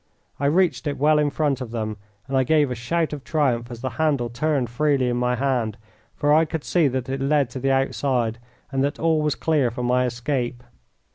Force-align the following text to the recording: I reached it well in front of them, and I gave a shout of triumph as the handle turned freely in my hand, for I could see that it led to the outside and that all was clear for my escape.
I 0.39 0.47
reached 0.47 0.87
it 0.87 0.97
well 0.97 1.19
in 1.19 1.29
front 1.29 1.61
of 1.61 1.69
them, 1.69 1.95
and 2.27 2.35
I 2.35 2.43
gave 2.43 2.71
a 2.71 2.73
shout 2.73 3.13
of 3.13 3.23
triumph 3.23 3.69
as 3.69 3.81
the 3.81 3.91
handle 4.01 4.29
turned 4.31 4.67
freely 4.71 5.09
in 5.09 5.17
my 5.17 5.35
hand, 5.35 5.77
for 6.15 6.33
I 6.33 6.43
could 6.43 6.63
see 6.63 6.87
that 6.87 7.07
it 7.07 7.21
led 7.21 7.51
to 7.51 7.59
the 7.59 7.69
outside 7.69 8.39
and 8.71 8.83
that 8.83 8.97
all 8.97 9.21
was 9.21 9.35
clear 9.35 9.69
for 9.69 9.83
my 9.83 10.05
escape. 10.07 10.63